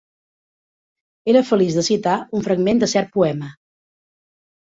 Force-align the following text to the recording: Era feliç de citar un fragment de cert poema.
Era 1.33 1.43
feliç 1.49 1.75
de 1.79 1.83
citar 1.89 2.15
un 2.39 2.45
fragment 2.47 2.81
de 2.85 2.91
cert 2.95 3.11
poema. 3.19 3.51